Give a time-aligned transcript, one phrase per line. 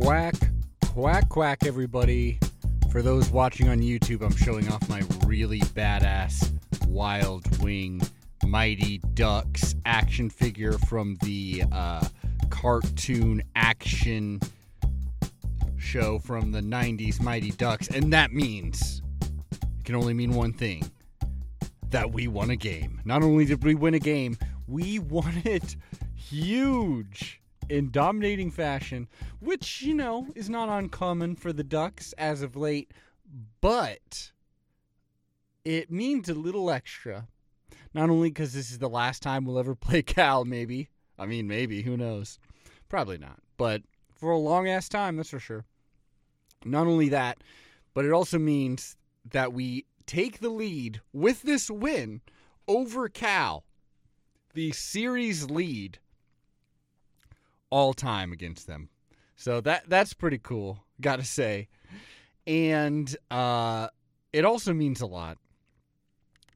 [0.00, 0.34] Quack,
[0.86, 2.38] quack, quack, everybody.
[2.90, 6.52] For those watching on YouTube, I'm showing off my really badass
[6.86, 8.00] Wild Wing
[8.46, 12.06] Mighty Ducks action figure from the uh,
[12.48, 14.40] cartoon action
[15.76, 17.88] show from the 90s, Mighty Ducks.
[17.88, 19.02] And that means,
[19.60, 20.88] it can only mean one thing
[21.90, 23.00] that we won a game.
[23.04, 25.76] Not only did we win a game, we won it
[26.14, 29.08] huge in dominating fashion,
[29.40, 32.92] which, you know, is not uncommon for the Ducks as of late,
[33.60, 34.32] but
[35.64, 37.28] it means a little extra.
[37.94, 40.88] Not only because this is the last time we'll ever play Cal, maybe.
[41.18, 42.38] I mean, maybe, who knows?
[42.88, 43.38] Probably not.
[43.56, 43.82] But
[44.14, 45.64] for a long ass time, that's for sure.
[46.64, 47.42] Not only that,
[47.94, 48.96] but it also means
[49.30, 52.20] that we take the lead with this win
[52.66, 53.64] over Cal,
[54.54, 55.98] the series lead
[57.70, 58.88] all time against them.
[59.36, 61.68] So that that's pretty cool, gotta say.
[62.46, 63.88] And uh,
[64.32, 65.38] it also means a lot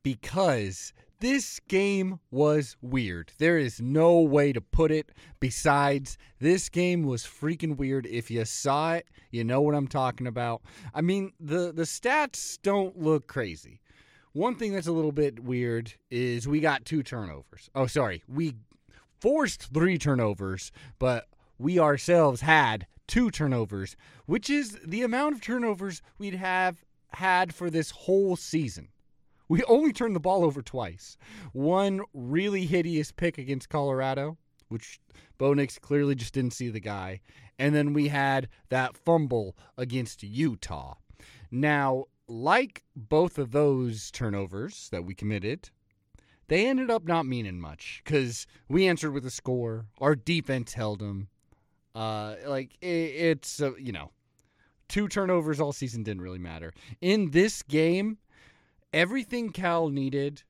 [0.02, 3.30] because this game was weird.
[3.38, 8.06] There is no way to put it besides this game was freaking weird.
[8.06, 10.62] If you saw it, you know what I'm talking about.
[10.92, 13.80] I mean, the the stats don't look crazy.
[14.32, 17.70] One thing that's a little bit weird is we got two turnovers.
[17.74, 18.24] Oh, sorry.
[18.26, 18.54] We
[19.22, 23.94] forced three turnovers, but we ourselves had two turnovers,
[24.26, 28.88] which is the amount of turnovers we'd have had for this whole season.
[29.48, 31.16] We only turned the ball over twice.
[31.52, 34.98] One really hideous pick against Colorado, which
[35.38, 37.20] Bo Nix clearly just didn't see the guy.
[37.60, 40.94] And then we had that fumble against Utah.
[41.48, 45.70] Now, like both of those turnovers that we committed,
[46.48, 49.86] they ended up not meaning much because we answered with a score.
[50.00, 51.28] Our defense held them.
[51.94, 54.10] Uh, like it, it's uh, you know,
[54.88, 56.72] two turnovers all season didn't really matter.
[57.00, 58.18] In this game,
[58.92, 60.42] everything Cal needed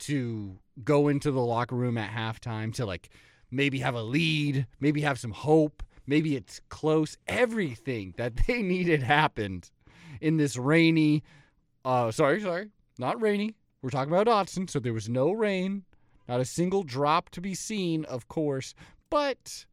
[0.00, 3.10] to go into the locker room at halftime to like
[3.50, 7.16] maybe have a lead, maybe have some hope, maybe it's close.
[7.28, 9.70] Everything that they needed happened
[10.20, 11.22] in this rainy.
[11.84, 12.68] Uh, sorry, sorry,
[12.98, 13.54] not rainy.
[13.82, 15.82] We're talking about Autzen, so there was no rain,
[16.28, 18.74] not a single drop to be seen, of course,
[19.10, 19.66] but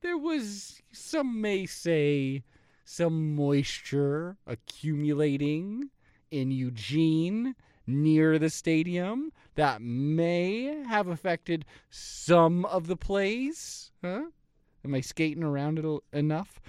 [0.00, 2.42] there was some may say
[2.84, 5.90] some moisture accumulating
[6.32, 7.54] in Eugene
[7.86, 13.92] near the stadium that may have affected some of the plays.
[14.02, 14.24] Huh?
[14.84, 16.60] Am I skating around it enough?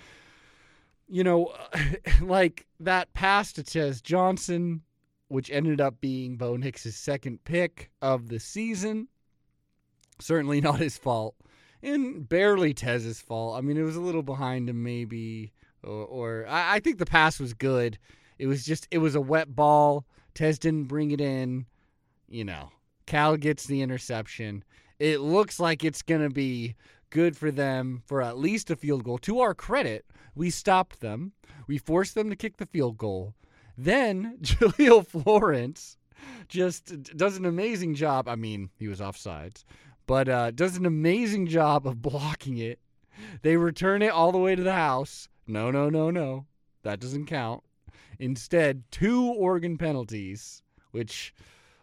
[1.08, 1.54] You know,
[2.22, 4.84] like that pass to Tez Johnson,
[5.28, 9.08] which ended up being Bo Nix's second pick of the season.
[10.20, 11.36] Certainly not his fault,
[11.82, 13.58] and barely Tez's fault.
[13.58, 15.52] I mean, it was a little behind him, maybe,
[15.84, 17.98] or, or I, I think the pass was good.
[18.38, 20.06] It was just it was a wet ball.
[20.34, 21.66] Tez didn't bring it in.
[22.28, 22.72] You know,
[23.06, 24.64] Cal gets the interception.
[25.00, 26.76] It looks like it's gonna be
[27.10, 29.18] good for them for at least a field goal.
[29.20, 30.06] To our credit,
[30.36, 31.32] we stopped them.
[31.68, 33.34] We forced them to kick the field goal.
[33.78, 35.98] Then Jahlil Florence
[36.48, 38.28] just does an amazing job.
[38.28, 39.64] I mean, he was offsides,
[40.08, 42.80] but uh, does an amazing job of blocking it.
[43.42, 45.30] They return it all the way to the house.
[45.48, 46.46] No, no, no, no.
[46.84, 47.64] That doesn't count.
[48.20, 50.62] Instead, two Oregon penalties,
[50.92, 51.34] which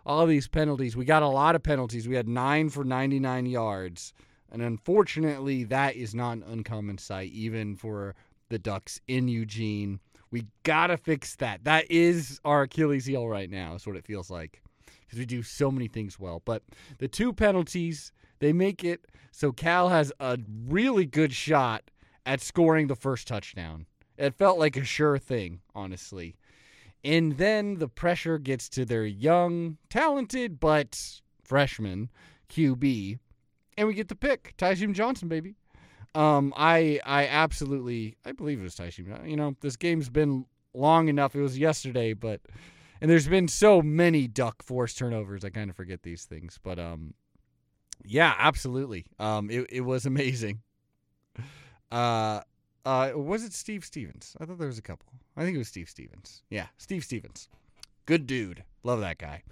[0.05, 2.09] all these penalties, we got a lot of penalties.
[2.09, 4.15] We had nine for 99 yards.
[4.51, 8.15] And unfortunately, that is not an uncommon sight, even for
[8.53, 9.99] the Ducks in Eugene.
[10.31, 11.65] We got to fix that.
[11.65, 14.63] That is our Achilles heel right now, is what it feels like.
[14.87, 16.41] Because we do so many things well.
[16.45, 16.63] But
[16.99, 21.91] the two penalties, they make it so Cal has a really good shot
[22.27, 23.87] at scoring the first touchdown.
[24.19, 26.37] It felt like a sure thing, honestly.
[27.03, 32.11] And then the pressure gets to their young, talented, but freshman
[32.51, 33.19] QB.
[33.77, 34.55] And we get the pick.
[34.59, 35.57] Tysheem Johnson, baby.
[36.15, 39.29] Um, I I absolutely I believe it was Tysheem.
[39.29, 41.35] You know, this game's been long enough.
[41.35, 42.41] It was yesterday, but
[43.01, 45.45] and there's been so many duck force turnovers.
[45.45, 46.59] I kind of forget these things.
[46.63, 47.15] But um
[48.05, 49.07] yeah, absolutely.
[49.19, 50.61] Um it, it was amazing.
[51.91, 52.41] Uh
[52.85, 54.37] uh, was it Steve Stephens?
[54.41, 55.07] I thought there was a couple.
[55.37, 56.43] I think it was Steve Stephens.
[56.51, 57.49] Yeah, Steve Stephens.
[58.07, 58.65] Good dude.
[58.83, 59.43] Love that guy.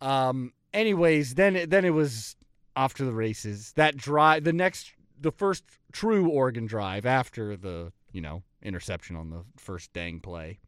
[0.00, 0.52] Um.
[0.72, 2.36] Anyways, then then it was
[2.74, 3.72] off to the races.
[3.72, 9.30] That drive, the next, the first true Oregon drive after the you know interception on
[9.30, 10.58] the first dang play.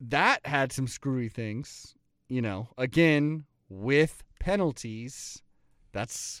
[0.00, 1.94] That had some screwy things.
[2.28, 5.42] You know, again with penalties.
[5.92, 6.40] That's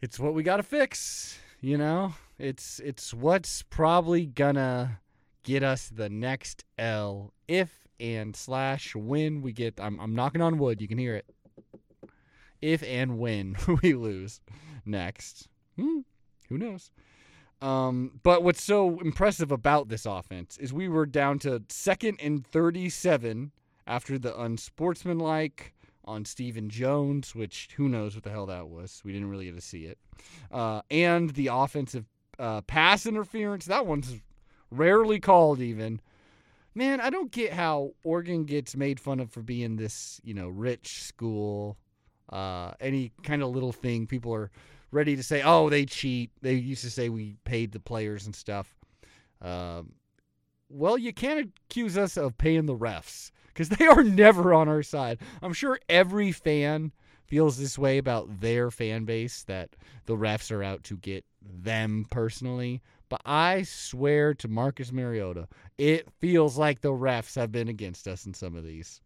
[0.00, 1.38] it's what we got to fix.
[1.60, 5.00] You know, It's it's what's probably gonna
[5.42, 9.80] get us the next L if and slash when we get.
[9.80, 10.80] I'm I'm knocking on wood.
[10.80, 11.26] You can hear it.
[12.60, 14.40] If and when we lose
[14.84, 15.48] next,
[15.78, 16.00] hmm,
[16.48, 16.90] who knows?
[17.60, 22.46] Um, but what's so impressive about this offense is we were down to second and
[22.46, 23.50] 37
[23.86, 29.02] after the unsportsmanlike on Stephen Jones, which who knows what the hell that was.
[29.04, 29.98] We didn't really get to see it.
[30.50, 32.06] Uh, and the offensive
[32.38, 34.20] uh, pass interference, that one's
[34.70, 36.00] rarely called even.
[36.74, 40.48] Man, I don't get how Oregon gets made fun of for being this, you know,
[40.48, 41.76] rich school.
[42.28, 44.50] Uh, any kind of little thing, people are
[44.90, 48.34] ready to say, "Oh, they cheat." They used to say we paid the players and
[48.34, 48.74] stuff.
[49.40, 49.92] Um,
[50.68, 54.82] well, you can't accuse us of paying the refs because they are never on our
[54.82, 55.18] side.
[55.42, 56.92] I'm sure every fan
[57.26, 59.76] feels this way about their fan base that
[60.06, 62.82] the refs are out to get them personally.
[63.08, 65.48] But I swear to Marcus Mariota,
[65.78, 69.00] it feels like the refs have been against us in some of these,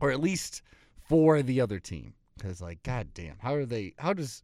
[0.00, 0.62] or at least
[1.08, 2.14] for the other team.
[2.36, 3.94] Because like, goddamn, how are they?
[3.98, 4.42] How does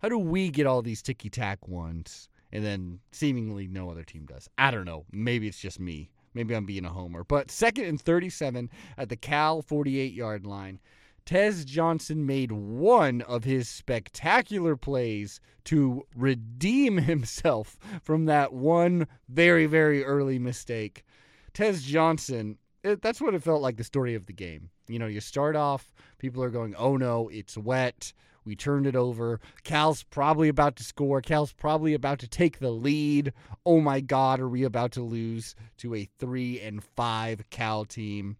[0.00, 4.26] how do we get all these ticky tack ones and then seemingly no other team
[4.26, 4.48] does?
[4.58, 5.04] I don't know.
[5.12, 6.10] Maybe it's just me.
[6.34, 7.24] Maybe I'm being a homer.
[7.24, 10.80] But second and 37 at the Cal 48 yard line.
[11.28, 19.66] Tez Johnson made one of his spectacular plays to redeem himself from that one very,
[19.66, 21.04] very early mistake.
[21.52, 24.70] Tez Johnson, it, that's what it felt like the story of the game.
[24.86, 28.14] You know, you start off, people are going, oh no, it's wet.
[28.48, 29.40] We turned it over.
[29.62, 31.20] Cal's probably about to score.
[31.20, 33.34] Cal's probably about to take the lead.
[33.66, 38.38] Oh my God, are we about to lose to a three and five Cal team?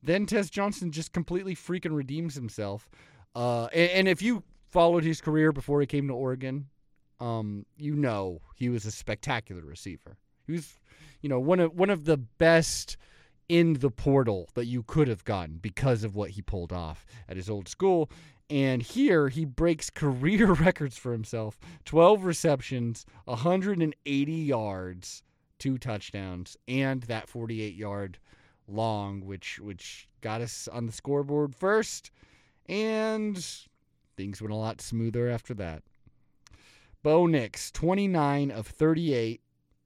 [0.00, 2.88] Then Tez Johnson just completely freaking redeems himself.
[3.34, 6.68] Uh, and, and, if you followed his career before he came to Oregon,
[7.18, 10.18] um, you know he was a spectacular receiver.
[10.46, 10.78] He was,
[11.20, 12.96] you know, one of one of the best
[13.48, 17.36] in the portal that you could have gotten because of what he pulled off at
[17.36, 18.10] his old school.
[18.48, 25.22] And here he breaks career records for himself 12 receptions, 180 yards,
[25.58, 28.18] two touchdowns, and that 48 yard
[28.68, 32.10] long, which which got us on the scoreboard first.
[32.68, 33.44] And
[34.16, 35.82] things went a lot smoother after that.
[37.02, 39.40] Bo Nix, 29 of 38.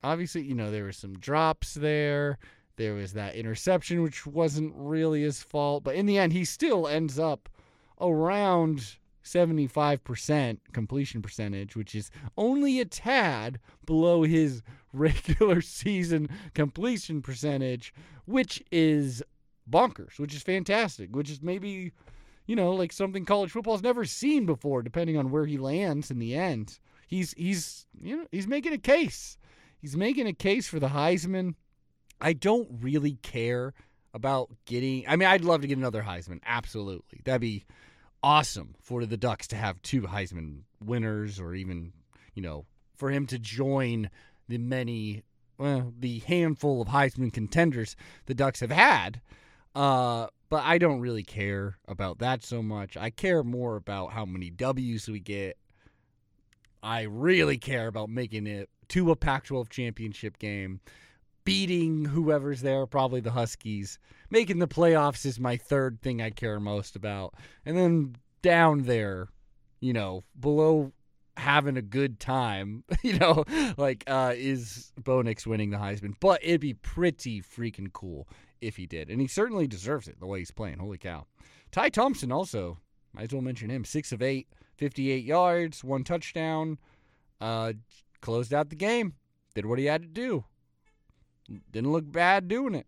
[0.05, 2.39] Obviously, you know, there were some drops there.
[2.77, 5.85] There was that interception, which wasn't really his fault.
[5.85, 7.49] But in the end, he still ends up
[8.01, 14.63] around 75% completion percentage, which is only a tad below his
[14.93, 17.93] regular season completion percentage,
[18.25, 19.23] which is
[19.69, 21.93] bonkers, which is fantastic, which is maybe,
[22.47, 26.19] you know, like something college football's never seen before, depending on where he lands in
[26.19, 26.79] the end.
[27.09, 29.39] He's he's you know, he's making a case.
[29.81, 31.55] He's making a case for the Heisman.
[32.21, 33.75] I don't really care
[34.15, 36.41] about getting I mean, I'd love to get another Heisman.
[36.47, 37.21] Absolutely.
[37.25, 37.65] That'd be
[38.23, 41.93] awesome for the Ducks to have two Heisman winners or even,
[42.35, 42.65] you know,
[42.97, 44.11] for him to join
[44.49, 45.23] the many,
[45.59, 47.97] well, the handful of Heisman contenders
[48.27, 49.21] the Ducks have had.
[49.75, 52.97] Uh, but I don't really care about that so much.
[52.97, 55.59] I care more about how many W's we get.
[56.83, 60.81] I really care about making it to a Pac 12 championship game,
[61.47, 63.99] beating whoever's there, probably the Huskies.
[64.29, 67.35] Making the playoffs is my third thing I care most about.
[67.65, 69.29] And then down there,
[69.81, 70.93] you know, below
[71.37, 73.45] having a good time, you know,
[73.79, 76.15] like uh, is Bo Nix winning the Heisman.
[76.21, 78.29] But it'd be pretty freaking cool
[78.61, 79.09] if he did.
[79.09, 80.79] And he certainly deserves it the way he's playing.
[80.79, 81.27] Holy cow.
[81.71, 82.79] Ty Thompson also,
[83.13, 83.85] might as well mention him.
[83.85, 84.49] Six of eight,
[84.79, 86.79] 58 yards, one touchdown.
[87.41, 87.75] Uh,
[88.21, 89.15] closed out the game.
[89.55, 90.45] Did what he had to do.
[91.71, 92.87] Didn't look bad doing it.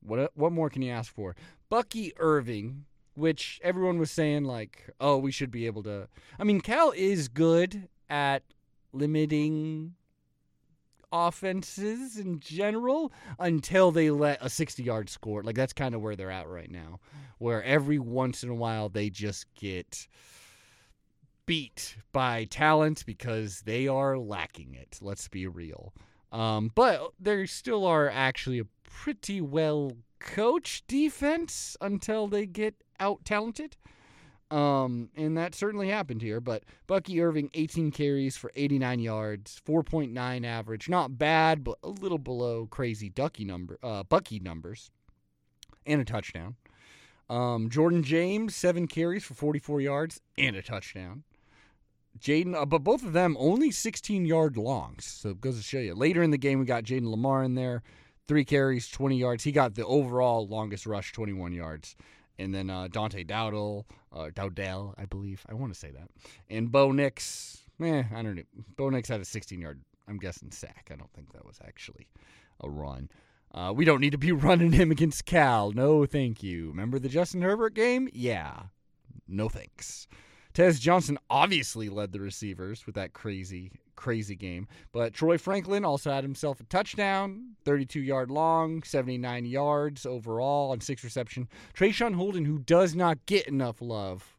[0.00, 1.36] What what more can you ask for?
[1.68, 2.84] Bucky Irving,
[3.14, 6.08] which everyone was saying like, oh, we should be able to.
[6.38, 8.42] I mean, Cal is good at
[8.92, 9.94] limiting
[11.12, 15.42] offenses in general until they let a 60 yard score.
[15.42, 17.00] Like that's kind of where they're at right now,
[17.38, 20.06] where every once in a while they just get
[21.46, 24.98] beat by talent because they are lacking it.
[25.00, 25.94] Let's be real.
[26.30, 33.24] Um, but they still are actually a pretty well coached defense until they get out
[33.24, 33.76] talented.
[34.50, 36.40] Um, and that certainly happened here.
[36.40, 42.18] But Bucky Irving, 18 carries for 89 yards, 4.9 average, not bad, but a little
[42.18, 44.90] below crazy Ducky number, uh, Bucky numbers,
[45.86, 46.56] and a touchdown.
[47.28, 51.24] Um, Jordan James, seven carries for 44 yards and a touchdown.
[52.20, 55.04] Jayden, uh, but both of them only 16 yard longs.
[55.04, 55.94] So it goes to show you.
[55.94, 57.82] Later in the game, we got Jayden Limar in there,
[58.26, 59.44] three carries, 20 yards.
[59.44, 61.96] He got the overall longest rush, 21 yards.
[62.38, 65.44] And then uh, Dante Dowdle, uh, Dowdell, I believe.
[65.48, 66.08] I want to say that.
[66.48, 68.42] And Bo Nix, eh, I don't know.
[68.76, 70.90] Bo Nix had a 16 yard, I'm guessing, sack.
[70.92, 72.06] I don't think that was actually
[72.60, 73.10] a run.
[73.52, 75.72] Uh, we don't need to be running him against Cal.
[75.72, 76.68] No, thank you.
[76.68, 78.08] Remember the Justin Herbert game?
[78.12, 78.64] Yeah.
[79.26, 80.06] No thanks.
[80.58, 84.66] Tez Johnson obviously led the receivers with that crazy, crazy game.
[84.90, 90.80] But Troy Franklin also had himself a touchdown, 32 yard long, 79 yards overall on
[90.80, 91.46] six reception.
[91.74, 94.36] Traeshon Holden, who does not get enough love,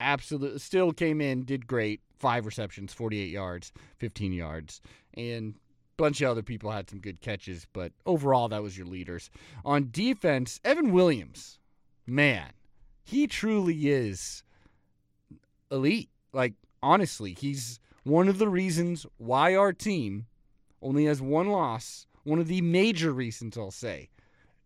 [0.00, 2.00] absolutely still came in, did great.
[2.18, 4.80] Five receptions, 48 yards, 15 yards.
[5.12, 5.56] And
[5.98, 9.28] bunch of other people had some good catches, but overall, that was your leaders.
[9.62, 11.58] On defense, Evan Williams,
[12.06, 12.52] man,
[13.04, 14.42] he truly is
[15.70, 16.10] elite.
[16.32, 20.26] Like, honestly, he's one of the reasons why our team
[20.82, 22.06] only has one loss.
[22.24, 24.10] One of the major reasons, I'll say,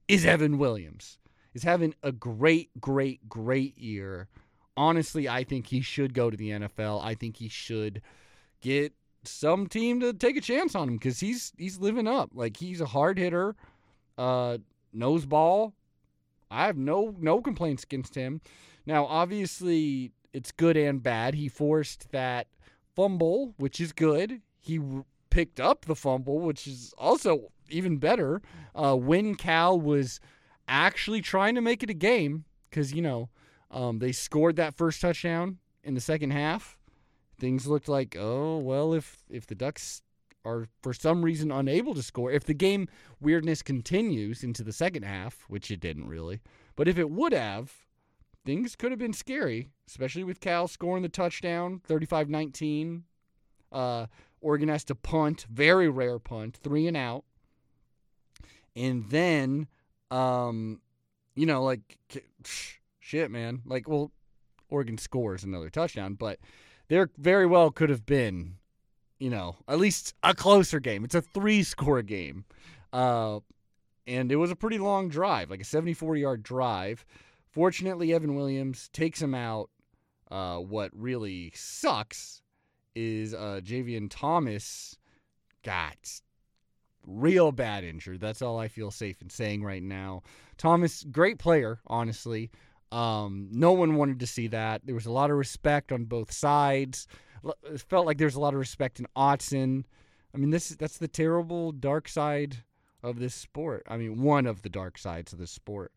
[0.09, 1.19] is Evan Williams.
[1.52, 4.28] Is having a great, great, great year.
[4.76, 7.02] Honestly, I think he should go to the NFL.
[7.02, 8.02] I think he should
[8.61, 8.92] get
[9.25, 12.30] some team to take a chance on him because he's he's living up.
[12.35, 13.57] Like he's a hard hitter,
[14.16, 14.59] uh,
[14.92, 15.75] knows ball.
[16.50, 18.40] I have no no complaints against him.
[18.87, 21.35] Now, obviously, it's good and bad.
[21.35, 22.47] He forced that
[22.95, 24.43] fumble, which is good.
[24.59, 24.81] He
[25.31, 28.43] picked up the fumble, which is also even better.
[28.75, 30.21] Uh, when Cal was
[30.69, 33.29] actually trying to make it a game, because you know
[33.71, 36.77] um, they scored that first touchdown in the second half
[37.41, 40.03] things looked like, oh well, if if the Ducks
[40.45, 42.87] are for some reason unable to score, if the game
[43.21, 46.41] weirdness continues into the second half, which it didn't really,
[46.77, 47.73] but if it would have,
[48.44, 53.02] things could have been scary, especially with Cal scoring the touchdown, 35-19.
[53.73, 54.06] Uh,
[54.40, 57.25] Oregon has to punt, very rare punt, three and out,
[58.75, 59.68] and then,
[60.11, 60.80] um,
[61.35, 61.99] you know, like
[62.99, 64.11] shit, man, like well,
[64.70, 66.38] Oregon scores another touchdown, but
[66.88, 68.56] there very well could have been,
[69.18, 71.04] you know, at least a closer game.
[71.04, 72.44] It's a three score game.
[72.92, 73.40] Uh,
[74.06, 77.04] and it was a pretty long drive, like a 74 yard drive.
[77.50, 79.71] Fortunately, Evan Williams takes him out.
[80.30, 82.42] Uh, what really sucks
[82.95, 84.97] is uh, Javian Thomas
[85.64, 86.21] got
[87.07, 88.21] real bad injured.
[88.21, 90.23] That's all I feel safe in saying right now.
[90.57, 92.50] Thomas, great player, honestly.
[92.92, 94.83] Um, no one wanted to see that.
[94.85, 97.07] There was a lot of respect on both sides.
[97.64, 99.85] It felt like there was a lot of respect in Autzen.
[100.35, 102.59] I mean, this that's the terrible dark side
[103.02, 103.85] of this sport.
[103.88, 105.92] I mean, one of the dark sides of this sport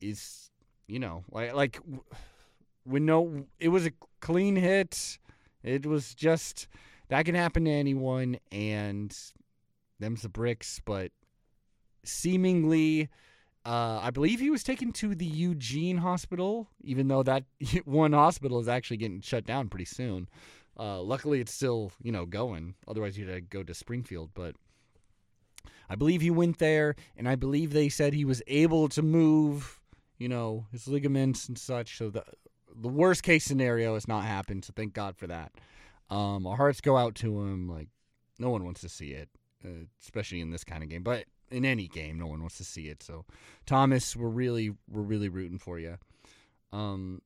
[0.00, 0.50] is,
[0.86, 1.80] you know, like like
[2.84, 3.08] when
[3.58, 5.18] it was a clean hit.
[5.62, 6.68] It was just
[7.08, 9.16] that can happen to anyone, and
[9.98, 10.80] them's the bricks.
[10.84, 11.10] But
[12.04, 13.08] seemingly
[13.66, 17.42] uh, I believe he was taken to the Eugene Hospital, even though that
[17.84, 20.28] one hospital is actually getting shut down pretty soon.
[20.78, 22.76] Uh, luckily, it's still you know going.
[22.86, 24.30] Otherwise, you'd have to go to Springfield.
[24.34, 24.54] But
[25.90, 29.75] I believe he went there, and I believe they said he was able to move,
[30.18, 31.98] you know, his ligaments and such.
[31.98, 32.24] So the
[32.74, 34.64] the worst case scenario has not happened.
[34.64, 35.52] So thank God for that.
[36.10, 37.68] Um, our hearts go out to him.
[37.68, 37.88] Like
[38.38, 39.28] no one wants to see it,
[39.64, 41.02] uh, especially in this kind of game.
[41.02, 42.18] But in any game.
[42.18, 43.02] No one wants to see it.
[43.02, 43.24] So,
[43.66, 45.98] Thomas, we're really we're really rooting for you.
[46.72, 47.22] Um,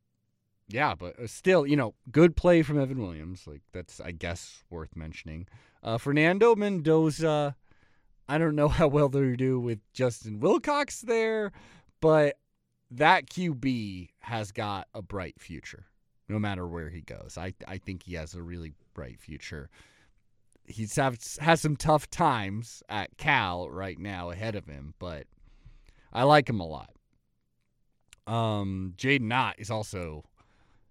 [0.68, 3.46] yeah, but uh, still, you know, good play from Evan Williams.
[3.46, 5.46] Like that's I guess worth mentioning.
[5.82, 7.56] Uh, Fernando Mendoza.
[8.28, 11.52] I don't know how well they do with Justin Wilcox there,
[12.00, 12.36] but
[12.90, 15.86] that QB has got a bright future,
[16.28, 17.36] no matter where he goes.
[17.38, 19.70] I I think he has a really bright future
[20.70, 25.26] he's have, has some tough times at Cal right now ahead of him, but
[26.12, 26.90] I like him a lot.
[28.26, 30.24] Um, Jaydn Ott is also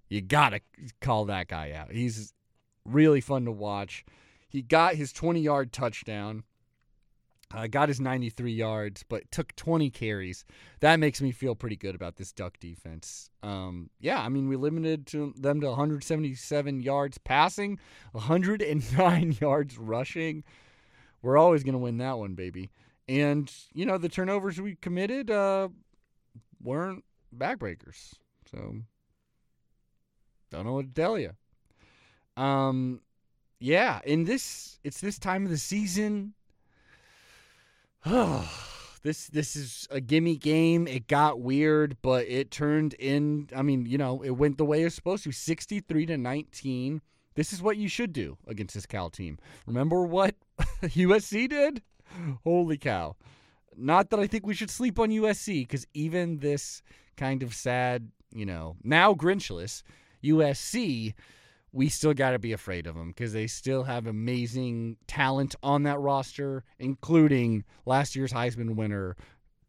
[0.10, 0.62] you gotta
[1.02, 1.92] call that guy out.
[1.92, 2.34] He's
[2.86, 4.04] really fun to watch.
[4.50, 6.44] He got his 20 yard touchdown
[7.54, 10.46] uh, got his 93 yards, but took 20 carries.
[10.82, 13.32] That makes me feel pretty good about this Duck defense.
[13.42, 17.80] Um, yeah, I mean, we limited to them to 177 yards passing,
[18.12, 20.44] 109 yards rushing.
[21.22, 22.70] We're always going to win that one, baby.
[23.08, 25.70] And, you know, the turnovers we committed uh,
[26.62, 27.04] weren't
[27.36, 28.14] backbreakers.
[28.52, 28.76] So,
[30.52, 31.32] don't know what to tell you.
[32.38, 33.02] Um,
[33.60, 36.36] yeah, in this, it's this time of the season
[39.04, 40.88] this this is a gimme game.
[40.88, 43.50] It got weird, but it turned in.
[43.56, 45.32] I mean, you know, it went the way it's supposed to.
[45.32, 47.02] Sixty-three to nineteen.
[47.36, 49.38] This is what you should do against this Cal team.
[49.66, 50.36] Remember what
[50.82, 51.82] USC did?
[52.44, 53.16] Holy cow!
[53.76, 56.82] Not that I think we should sleep on USC because even this
[57.18, 59.84] kind of sad, you know, now Grinchless
[60.24, 61.14] USC
[61.72, 65.84] we still got to be afraid of them because they still have amazing talent on
[65.84, 69.16] that roster, including last year's Heisman winner,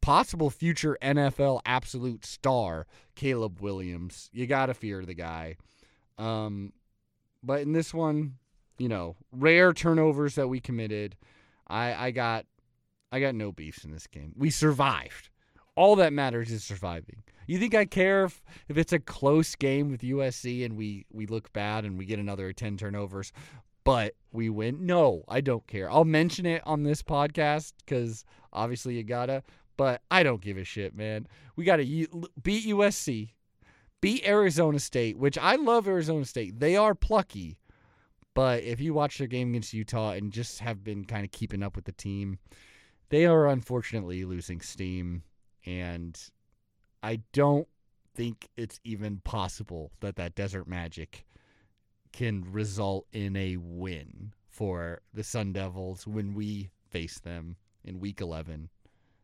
[0.01, 4.31] possible future NFL absolute star, Caleb Williams.
[4.33, 5.57] You got to fear the guy.
[6.17, 6.73] Um,
[7.43, 8.37] but in this one,
[8.79, 11.17] you know, rare turnovers that we committed.
[11.69, 12.47] I, I got
[13.13, 14.33] I got no beefs in this game.
[14.37, 15.31] We survived.
[15.77, 17.23] All that matters is surviving.
[17.51, 21.27] You think I care if, if it's a close game with USC and we, we
[21.27, 23.33] look bad and we get another 10 turnovers,
[23.83, 24.87] but we win?
[24.87, 25.91] No, I don't care.
[25.91, 29.43] I'll mention it on this podcast because obviously you gotta,
[29.77, 31.27] but I don't give a shit, man.
[31.57, 31.83] We gotta
[32.41, 33.31] beat USC,
[34.01, 36.61] beat Arizona State, which I love Arizona State.
[36.61, 37.59] They are plucky,
[38.33, 41.65] but if you watch their game against Utah and just have been kind of keeping
[41.65, 42.39] up with the team,
[43.09, 45.25] they are unfortunately losing steam.
[45.67, 46.17] And
[47.03, 47.69] I don't
[48.15, 51.27] think it's even possible that that Desert Magic
[52.13, 58.21] can result in a win for the Sun Devils when we face them in week
[58.21, 58.69] 11.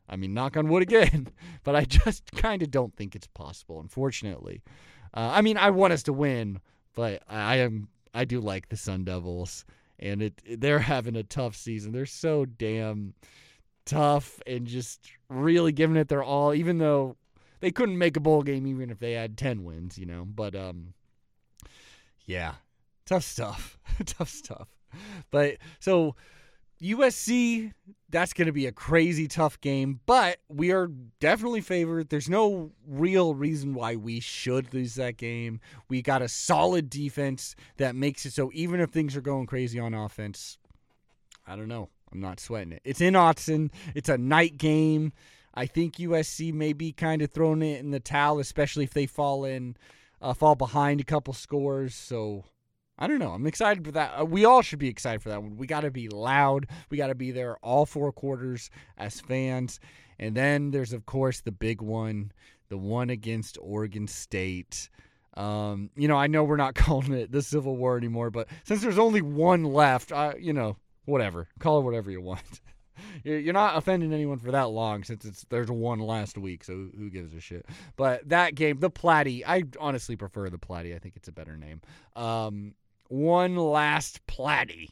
[0.08, 1.28] I mean, knock on wood again,
[1.64, 4.62] but I just kind of don't think it's possible, unfortunately.
[5.12, 6.60] Uh, I mean, I want us to win,
[6.94, 9.64] but I am I do like the Sun Devils,
[9.98, 11.92] and it they're having a tough season.
[11.92, 13.14] They're so damn
[13.84, 17.16] tough and just really giving it their all, even though
[17.60, 20.24] they couldn't make a bowl game even if they had 10 wins, you know.
[20.24, 20.94] But um
[22.26, 22.54] yeah,
[23.04, 23.78] tough stuff.
[24.06, 24.68] tough stuff.
[25.30, 26.16] But so
[26.82, 27.72] USC,
[28.10, 30.88] that's going to be a crazy tough game, but we are
[31.20, 32.10] definitely favored.
[32.10, 35.60] There's no real reason why we should lose that game.
[35.88, 39.78] We got a solid defense that makes it so even if things are going crazy
[39.78, 40.58] on offense,
[41.46, 41.88] I don't know.
[42.12, 42.82] I'm not sweating it.
[42.84, 43.70] It's in Autzen.
[43.94, 45.12] It's a night game.
[45.56, 49.06] I think USC may be kind of throwing it in the towel, especially if they
[49.06, 49.76] fall in,
[50.20, 51.94] uh, fall behind a couple scores.
[51.94, 52.44] So
[52.98, 53.32] I don't know.
[53.32, 54.20] I'm excited for that.
[54.20, 55.56] Uh, we all should be excited for that one.
[55.56, 56.66] We got to be loud.
[56.90, 59.80] We got to be there all four quarters as fans.
[60.18, 62.32] And then there's of course the big one,
[62.68, 64.90] the one against Oregon State.
[65.36, 68.82] Um, you know, I know we're not calling it the Civil War anymore, but since
[68.82, 72.60] there's only one left, I, you know, whatever, call it whatever you want.
[73.24, 77.10] You're not offending anyone for that long since it's there's one last week, so who
[77.10, 77.66] gives a shit?
[77.96, 80.94] But that game, the Platte, I honestly prefer the Platte.
[80.94, 81.80] I think it's a better name.
[82.14, 82.74] Um,
[83.08, 84.90] one last Platte,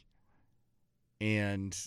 [1.19, 1.77] and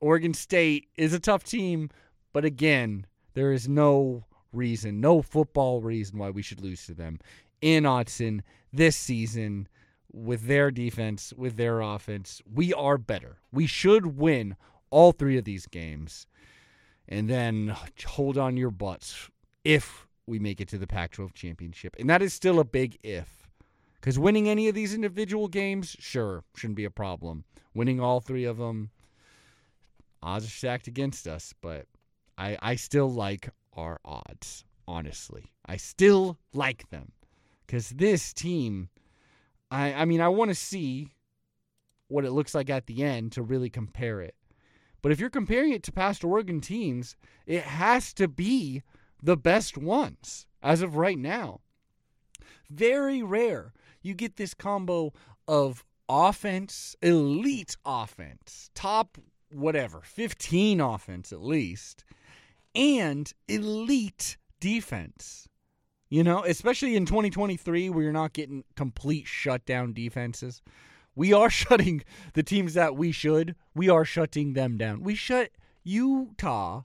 [0.00, 1.90] Oregon State is a tough team,
[2.32, 7.18] but again, there is no reason, no football reason why we should lose to them
[7.60, 8.40] in Autzen
[8.72, 9.68] this season
[10.12, 12.40] with their defense, with their offense.
[12.52, 13.38] We are better.
[13.52, 14.56] We should win
[14.90, 16.26] all three of these games,
[17.08, 19.28] and then hold on your butts
[19.64, 21.96] if we make it to the Pac 12 championship.
[21.98, 23.48] And that is still a big if.
[24.00, 27.44] Because winning any of these individual games, sure, shouldn't be a problem.
[27.74, 28.90] Winning all three of them,
[30.22, 31.86] odds are stacked against us, but
[32.36, 35.52] I, I still like our odds, honestly.
[35.66, 37.12] I still like them.
[37.66, 38.88] Because this team,
[39.70, 41.12] I, I mean, I want to see
[42.06, 44.34] what it looks like at the end to really compare it.
[45.02, 48.82] But if you're comparing it to past Oregon teams, it has to be
[49.22, 51.60] the best ones as of right now.
[52.70, 55.12] Very rare you get this combo
[55.46, 59.18] of offense, elite offense, top
[59.50, 62.04] whatever, 15 offense at least,
[62.74, 65.48] and elite defense.
[66.10, 70.62] You know, especially in 2023 where you're not getting complete shutdown defenses.
[71.18, 72.04] We are shutting
[72.34, 73.56] the teams that we should.
[73.74, 75.02] We are shutting them down.
[75.02, 75.50] We shut
[75.82, 76.82] Utah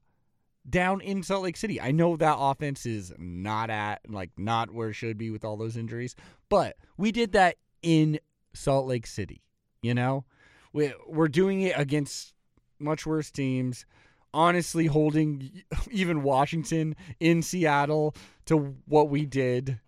[0.68, 1.80] down in Salt Lake City.
[1.80, 5.56] I know that offense is not at like not where it should be with all
[5.56, 6.16] those injuries,
[6.50, 8.20] but we did that in
[8.56, 9.44] Salt Lake City.
[9.84, 10.26] You know,
[10.74, 12.34] we we're doing it against
[12.80, 13.86] much worse teams.
[14.34, 18.16] Honestly, holding even Washington in Seattle
[18.46, 19.80] to what we did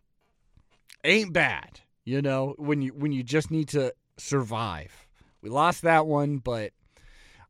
[1.03, 1.79] ain't bad.
[2.03, 5.07] You know, when you when you just need to survive.
[5.41, 6.71] We lost that one, but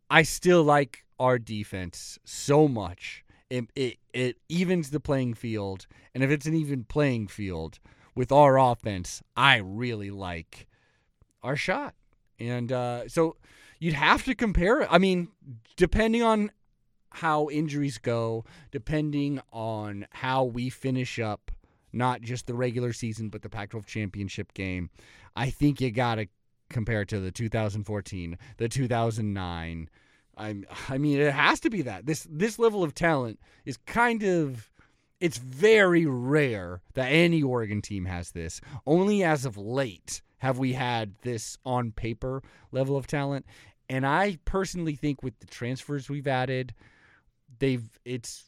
[0.09, 3.23] I still like our defense so much.
[3.49, 7.79] It, it, it evens the playing field, and if it's an even playing field
[8.15, 10.67] with our offense, I really like
[11.43, 11.93] our shot.
[12.39, 13.37] And uh, so
[13.79, 14.91] you'd have to compare.
[14.91, 15.29] I mean,
[15.77, 16.51] depending on
[17.11, 21.51] how injuries go, depending on how we finish up
[21.93, 24.89] not just the regular season but the Pac-12 championship game,
[25.35, 26.27] I think you got to
[26.69, 29.89] compare it to the 2014, the 2009.
[30.37, 30.55] I
[30.89, 32.05] I mean it has to be that.
[32.05, 34.69] This this level of talent is kind of
[35.19, 38.59] it's very rare that any Oregon team has this.
[38.85, 43.45] Only as of late have we had this on paper level of talent.
[43.89, 46.73] And I personally think with the transfers we've added,
[47.59, 48.43] they've it's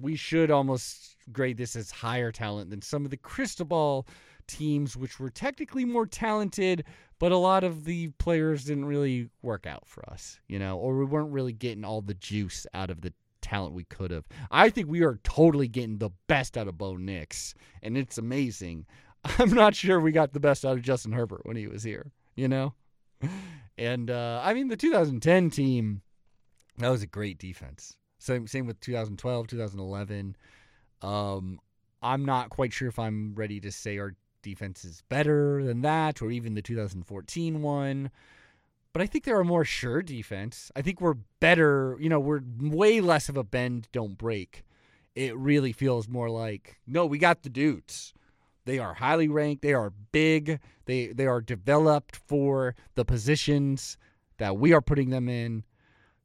[0.00, 4.06] we should almost grade this as higher talent than some of the Cristobal
[4.50, 6.84] teams, which were technically more talented,
[7.18, 10.96] but a lot of the players didn't really work out for us, you know, or
[10.96, 14.24] we weren't really getting all the juice out of the talent we could have.
[14.50, 18.86] I think we are totally getting the best out of Bo Nix, and it's amazing.
[19.38, 22.12] I'm not sure we got the best out of Justin Herbert when he was here,
[22.36, 22.74] you know?
[23.76, 26.02] And uh, I mean, the 2010 team,
[26.78, 27.96] that was a great defense.
[28.18, 30.36] Same, same with 2012, 2011.
[31.02, 31.58] Um,
[32.02, 36.22] I'm not quite sure if I'm ready to say our defense is better than that
[36.22, 38.10] or even the 2014 one.
[38.92, 40.72] But I think they're a more sure defense.
[40.74, 41.96] I think we're better.
[42.00, 44.64] You know, we're way less of a bend, don't break.
[45.14, 48.14] It really feels more like, no, we got the dudes.
[48.64, 49.62] They are highly ranked.
[49.62, 50.60] They are big.
[50.84, 53.96] They they are developed for the positions
[54.38, 55.64] that we are putting them in.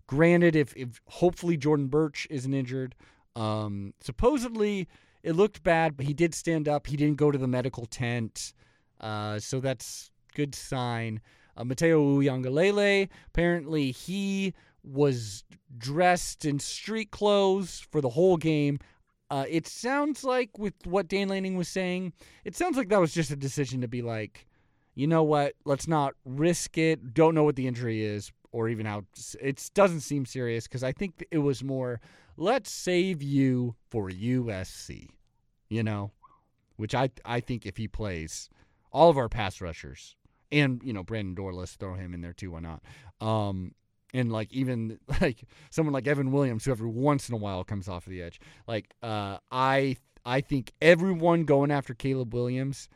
[0.08, 2.96] Granted, if if hopefully Jordan Burch isn't injured,
[3.36, 4.88] um, supposedly
[5.26, 6.86] it looked bad, but he did stand up.
[6.86, 8.54] He didn't go to the medical tent,
[9.02, 11.20] uh, so that's good sign.
[11.58, 15.44] Uh, Matayo Uiagalelei, apparently he was
[15.78, 18.78] dressed in street clothes for the whole game.
[19.32, 23.12] Uh, it sounds like with what Dan Lanning was saying, it sounds like that was
[23.12, 24.46] just a decision to be like,
[24.94, 27.16] you know what, let's not risk it.
[27.16, 29.04] Don't know what the injury is or even how
[29.42, 32.00] it doesn't seem serious because I think it was more,
[32.38, 35.10] let's save you for USC,
[35.70, 36.12] you know,
[36.76, 38.50] which I I think if he plays,
[38.92, 40.16] all of our pass rushers
[40.52, 42.52] and you know Brandon Dorlus, throw him in there too.
[42.52, 42.82] Why not?
[43.22, 43.74] Um,
[44.14, 47.88] and like even like someone like Evan Williams, who every once in a while comes
[47.88, 48.40] off the edge.
[48.68, 52.90] Like uh, I I think everyone going after Caleb Williams,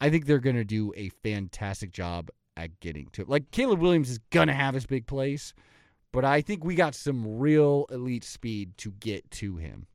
[0.00, 3.28] I think they're gonna do a fantastic job at getting to it.
[3.28, 5.54] Like Caleb Williams is gonna have his big plays,
[6.12, 9.86] but I think we got some real elite speed to get to him.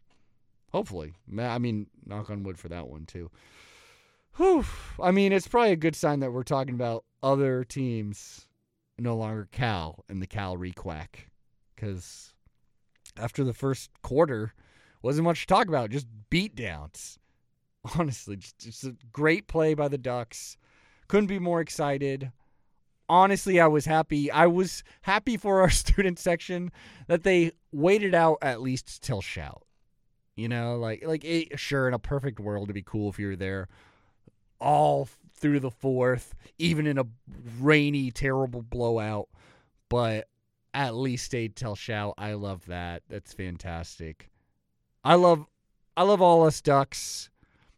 [0.71, 3.29] Hopefully, I mean, knock on wood for that one too.
[4.37, 4.65] Whew.
[5.01, 8.47] I mean, it's probably a good sign that we're talking about other teams
[8.97, 11.27] no longer Cal and the Cal requack.
[11.75, 12.33] Because
[13.17, 14.53] after the first quarter,
[15.01, 17.19] wasn't much to talk about, just beat downs.
[17.97, 20.57] Honestly, just, just a great play by the Ducks.
[21.07, 22.31] Couldn't be more excited.
[23.11, 24.31] Honestly, I was happy.
[24.31, 26.71] I was happy for our student section
[27.07, 29.63] that they waited out at least till shout.
[30.37, 33.27] You know, like like it, sure in a perfect world it'd be cool if you
[33.27, 33.67] were there
[34.61, 37.05] all through the fourth, even in a
[37.59, 39.27] rainy, terrible blowout.
[39.89, 40.27] But
[40.73, 42.13] at least stayed till shout.
[42.17, 43.03] I love that.
[43.09, 44.29] That's fantastic.
[45.03, 45.45] I love
[45.97, 47.29] I love all us ducks.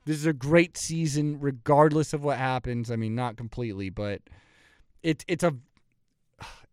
[0.06, 2.92] This is a great season, regardless of what happens.
[2.92, 4.22] I mean, not completely, but
[5.04, 5.56] it's it's a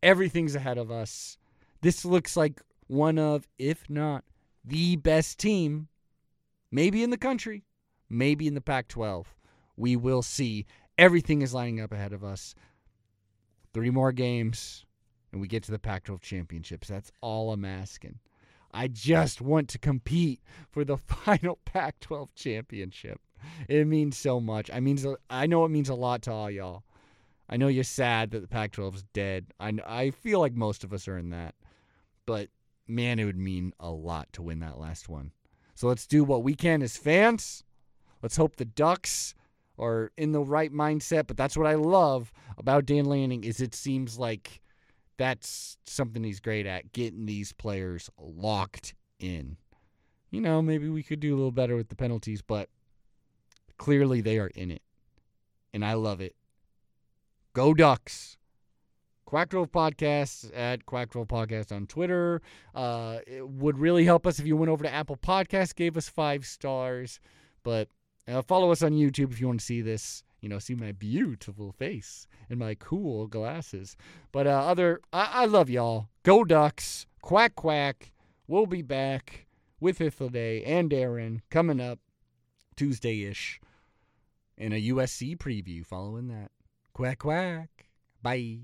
[0.03, 1.37] everything's ahead of us.
[1.83, 4.25] This looks like one of, if not
[4.65, 5.89] the best team,
[6.71, 7.65] maybe in the country,
[8.09, 9.35] maybe in the Pac 12.
[9.77, 10.67] We will see.
[10.99, 12.55] Everything is lining up ahead of us.
[13.73, 14.85] Three more games,
[15.33, 16.89] and we get to the Pac 12 championships.
[16.89, 18.19] That's all I'm asking.
[18.73, 20.41] I just want to compete
[20.71, 23.21] for the final Pac 12 championship.
[23.69, 24.71] It means so much.
[24.71, 24.99] I mean,
[25.31, 26.85] I know it means a lot to all y'all.
[27.51, 29.47] I know you're sad that the Pac 12 is dead.
[29.59, 31.57] I, I feel like most of us are in that.
[32.25, 32.49] But
[32.87, 35.33] man, it would mean a lot to win that last one.
[35.75, 37.65] So let's do what we can as fans.
[38.23, 39.35] Let's hope the Ducks
[39.79, 41.27] are in the right mindset.
[41.27, 44.61] But that's what I love about Dan Lanning is it seems like
[45.17, 49.57] that's something he's great at, getting these players locked in.
[50.31, 52.69] You know, maybe we could do a little better with the penalties, but
[53.77, 54.83] clearly they are in it.
[55.75, 56.37] And I love it.
[57.53, 58.37] Go Ducks.
[59.25, 62.43] Quack 12 Podcasts at Quack 12 Podcast on Twitter.
[62.75, 66.09] Uh, it would really help us if you went over to Apple Podcasts, gave us
[66.09, 67.21] five stars.
[67.63, 67.89] But
[68.27, 70.23] uh, follow us on YouTube if you want to see this.
[70.41, 73.97] You know, see my beautiful face and my cool glasses.
[74.33, 76.09] But uh, other, I, I love y'all.
[76.23, 77.07] Go Ducks.
[77.21, 78.13] Quack quack.
[78.47, 79.47] We'll be back
[79.81, 79.99] with
[80.33, 81.99] Day and Aaron coming up
[82.77, 83.61] Tuesday ish.
[84.57, 86.51] And a USC preview following that.
[87.01, 87.87] Quack quack.
[88.23, 88.61] Bye.